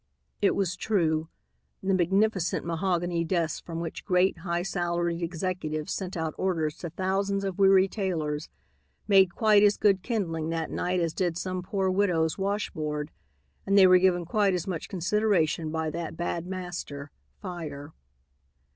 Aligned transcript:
It 0.41 0.55
was 0.55 0.75
true. 0.75 1.29
The 1.83 1.93
magnificent 1.93 2.65
mahogany 2.65 3.23
desks 3.23 3.59
from 3.59 3.79
which 3.79 4.03
great, 4.03 4.39
high 4.39 4.63
salaried 4.63 5.21
executives 5.21 5.93
sent 5.93 6.17
out 6.17 6.33
orders 6.39 6.75
to 6.77 6.89
thousands 6.89 7.43
of 7.43 7.59
weary 7.59 7.87
tailors, 7.87 8.49
made 9.07 9.35
quite 9.35 9.61
as 9.61 9.77
good 9.77 10.01
kindling 10.01 10.49
that 10.49 10.71
night 10.71 10.99
as 10.99 11.13
did 11.13 11.37
some 11.37 11.61
poor 11.61 11.91
widow's 11.91 12.35
washboard, 12.35 13.11
and 13.63 13.77
they 13.77 13.85
were 13.85 13.99
given 13.99 14.25
quite 14.25 14.55
as 14.55 14.65
much 14.65 14.89
consideration 14.89 15.69
by 15.69 15.91
that 15.91 16.17
bad 16.17 16.47
master, 16.47 17.11
fire. 17.39 17.93